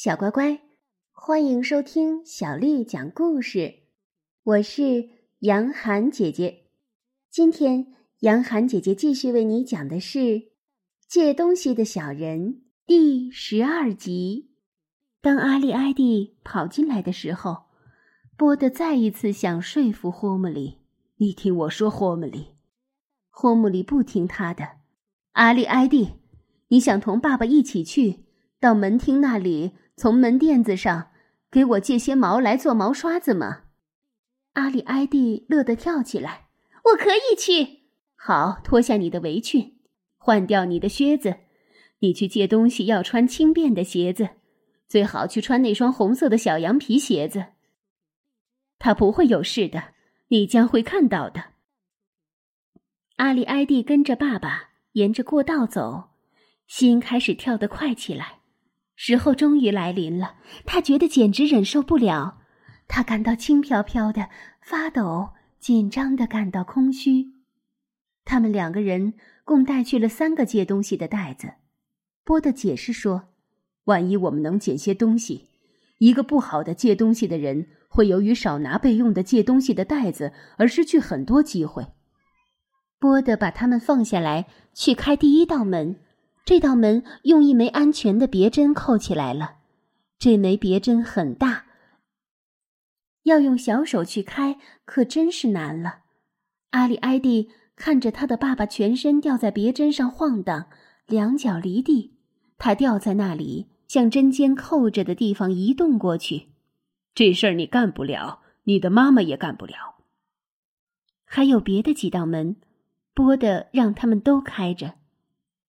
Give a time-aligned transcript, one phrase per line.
[0.00, 0.60] 小乖乖，
[1.10, 3.80] 欢迎收听小丽讲故事。
[4.44, 5.08] 我是
[5.40, 6.66] 杨涵姐姐。
[7.32, 10.18] 今天，杨涵姐姐继续为你讲的是
[11.08, 12.40] 《借东西的小人》
[12.86, 14.52] 第十二集。
[15.20, 17.64] 当阿丽埃蒂跑进来的时候，
[18.36, 20.78] 波德再一次想说服霍姆里
[21.18, 22.54] ：“你听我说，霍姆里。”
[23.30, 24.64] 霍姆里不听他的。
[25.32, 26.10] 阿丽埃蒂，
[26.68, 28.26] 你想同爸爸一起去
[28.60, 29.72] 到门厅那里？
[29.98, 31.10] 从门垫子上
[31.50, 33.64] 给我借些毛来做毛刷子吗？
[34.52, 36.46] 阿里埃蒂乐得跳起来。
[36.84, 37.80] 我可以去。
[38.14, 39.76] 好，脱下你的围裙，
[40.16, 41.38] 换掉你的靴子。
[41.98, 44.28] 你去借东西要穿轻便的鞋子，
[44.86, 47.46] 最好去穿那双红色的小羊皮鞋子。
[48.78, 49.94] 他不会有事的，
[50.28, 51.46] 你将会看到的。
[53.16, 56.10] 阿里埃蒂跟着爸爸沿着过道走，
[56.68, 58.37] 心开始跳得快起来。
[59.00, 60.34] 时候终于来临了，
[60.66, 62.38] 他觉得简直忍受不了，
[62.88, 64.28] 他感到轻飘飘的，
[64.60, 65.28] 发抖，
[65.60, 67.28] 紧张的，感到空虚。
[68.24, 71.52] 他们两个人共带去了三个借东西的袋子。
[72.24, 73.28] 波的解释说
[73.86, 75.48] ：“万一我们能捡些东西，
[75.98, 81.86] 一个不好的借东西的人会由于少拿备用的借东西的袋子而失去很多机会。”
[82.98, 86.00] 波的把他们放下来，去开第一道门。
[86.48, 89.56] 这道门用一枚安全的别针扣起来了，
[90.18, 91.66] 这枚别针很大，
[93.24, 96.04] 要用小手去开可真是难了。
[96.70, 100.70] 阿里埃蒂看着他的爸爸全身吊在别针上晃荡，
[101.04, 102.14] 两脚离地，
[102.56, 106.48] 他吊在那里，向针尖扣着的地方移动过去。
[107.14, 109.96] 这事儿你干不了，你的妈妈也干不了。
[111.26, 112.56] 还有别的几道门，
[113.12, 114.94] 波的让他们都开着。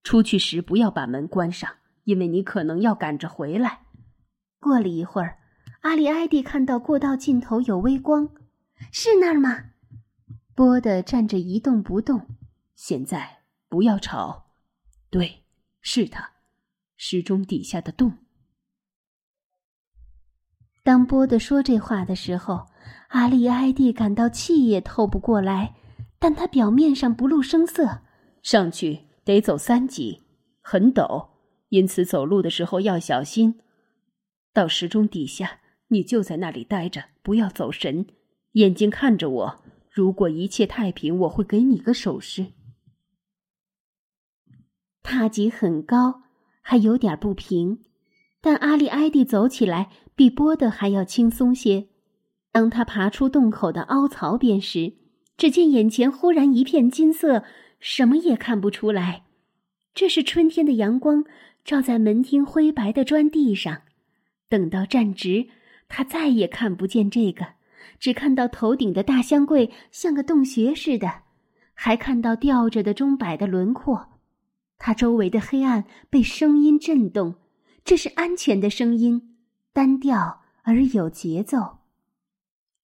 [0.09, 1.69] 出去时不要把门关上，
[2.05, 3.81] 因为你可能要赶着回来。
[4.59, 5.37] 过了一会儿，
[5.81, 8.27] 阿里埃蒂看到过道尽头有微光，
[8.91, 9.65] 是那儿吗？
[10.55, 12.25] 波的站着一动不动。
[12.73, 14.47] 现在不要吵。
[15.11, 15.43] 对，
[15.79, 16.31] 是他，
[16.97, 18.13] 时钟底下的洞。
[20.81, 22.65] 当波的说这话的时候，
[23.09, 25.75] 阿里埃蒂感到气也透不过来，
[26.17, 27.99] 但他表面上不露声色。
[28.41, 29.08] 上去。
[29.29, 30.23] 得走三级，
[30.59, 31.29] 很陡，
[31.69, 33.59] 因此走路的时候要小心。
[34.51, 35.59] 到时钟底下，
[35.89, 38.07] 你就在那里待着，不要走神，
[38.53, 39.63] 眼睛看着我。
[39.91, 42.47] 如果一切太平，我会给你个手势。
[45.03, 46.23] 塔级很高，
[46.61, 47.83] 还有点不平，
[48.41, 51.89] 但阿里埃蒂走起来比波的还要轻松些。
[52.51, 54.93] 当他爬出洞口的凹槽边时，
[55.37, 57.43] 只见眼前忽然一片金色。
[57.79, 59.23] 什么也看不出来，
[59.93, 61.25] 这是春天的阳光
[61.63, 63.81] 照在门厅灰白的砖地上。
[64.47, 65.47] 等到站直，
[65.87, 67.45] 他再也看不见这个，
[67.99, 71.21] 只看到头顶的大箱柜像个洞穴似的，
[71.73, 74.07] 还看到吊着的钟摆的轮廓。
[74.77, 77.35] 他周围的黑暗被声音震动，
[77.83, 79.35] 这是安全的声音，
[79.71, 81.79] 单调而有节奏。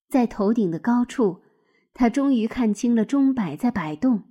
[0.08, 1.42] 在头顶的高处，
[1.94, 4.24] 他终于看清了钟摆在摆动。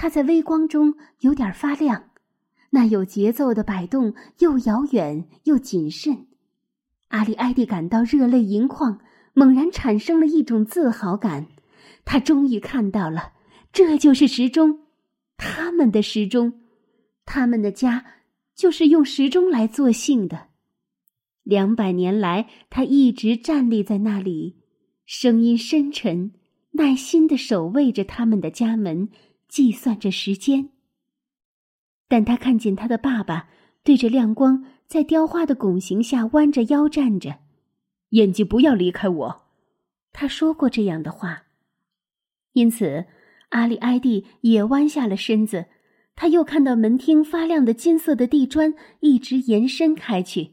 [0.00, 2.04] 它在微光中有点发亮，
[2.70, 6.26] 那有节奏的摆动又遥远又谨慎。
[7.08, 8.98] 阿里埃蒂感到热泪盈眶，
[9.34, 11.48] 猛然产生了一种自豪感。
[12.06, 13.34] 他终于看到了，
[13.74, 14.86] 这就是时钟，
[15.36, 16.62] 他们的时钟，
[17.26, 18.06] 他们的家
[18.56, 20.46] 就是用时钟来作兴的。
[21.42, 24.56] 两百年来，他一直站立在那里，
[25.04, 26.32] 声音深沉，
[26.70, 29.10] 耐心的守卫着他们的家门。
[29.50, 30.70] 计算着时间，
[32.06, 33.48] 但他看见他的爸爸
[33.82, 37.40] 对着亮光，在雕花的拱形下弯着腰站着，
[38.10, 39.42] 眼睛不要离开我。
[40.12, 41.46] 他说过这样的话，
[42.52, 43.06] 因此
[43.50, 45.66] 阿里埃蒂也弯下了身子。
[46.14, 50.52] 他又看到门厅发亮的金色的地砖一直延伸开去，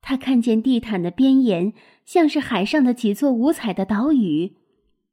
[0.00, 1.72] 他看见地毯的边沿
[2.04, 4.56] 像是海上的几座五彩的岛屿，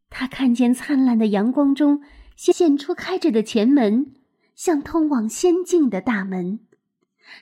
[0.09, 2.01] 他看见灿烂的阳光中。
[2.35, 4.13] 现出开着的前门，
[4.55, 6.59] 像通往仙境的大门。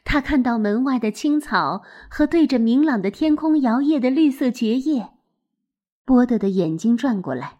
[0.03, 5.09] 他看到门外的青草和对着明朗的天空摇曳的绿色蕨叶。
[6.05, 7.59] 波德的眼睛转过来，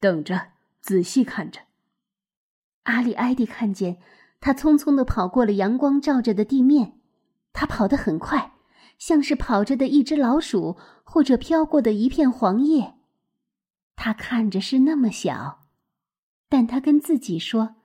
[0.00, 0.48] 等着，
[0.80, 1.60] 仔细看着。
[2.84, 3.98] 阿里埃蒂看见
[4.40, 6.98] 他匆匆的跑过了阳光照着的地面，
[7.52, 8.52] 他跑得很快，
[8.98, 12.94] 像是跑着的一只老鼠，或者飘过的一片黄叶。
[13.96, 15.67] 他看着是那么小。
[16.48, 17.76] 但他跟自己说：“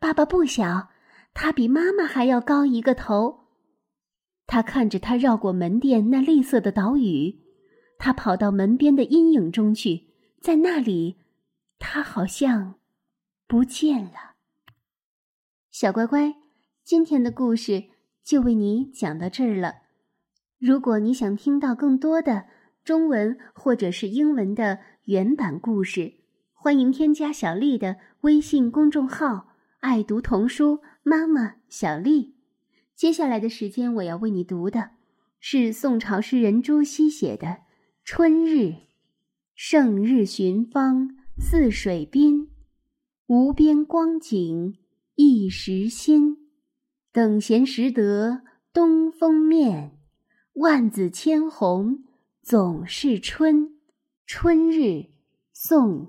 [0.00, 0.88] 爸爸不小，
[1.32, 3.48] 他比妈妈还要高一个头。”
[4.46, 7.40] 他看着他绕过门店那绿色的岛屿，
[7.98, 10.08] 他跑到门边的阴影中去，
[10.40, 11.16] 在那里，
[11.78, 12.74] 他好像
[13.46, 14.34] 不见了。
[15.70, 16.34] 小乖乖，
[16.84, 17.84] 今天的故事
[18.22, 19.76] 就为你讲到这儿了。
[20.58, 22.46] 如果你想听到更多的
[22.84, 26.23] 中文或者是英文的原版故事，
[26.64, 29.48] 欢迎添加小丽的微信公众号
[29.80, 32.36] “爱读童书妈妈小丽”。
[32.96, 34.92] 接下来的时间，我要为你读的
[35.38, 37.46] 是宋朝诗人朱熹写的
[38.02, 38.60] 《春日》：
[39.54, 42.48] 胜日寻芳泗水滨，
[43.26, 44.78] 无边光景
[45.16, 46.48] 一时新。
[47.12, 48.40] 等闲识得
[48.72, 49.98] 东风面，
[50.54, 52.04] 万紫千红
[52.42, 53.66] 总是春。
[54.26, 54.80] 《春日》
[55.52, 56.06] 宋·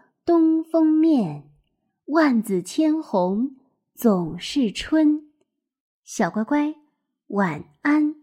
[0.31, 1.51] 东风面，
[2.05, 3.57] 万紫千红
[3.93, 5.29] 总是春。
[6.05, 6.73] 小乖乖，
[7.27, 8.20] 晚安。